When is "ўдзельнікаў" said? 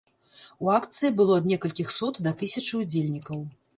2.85-3.45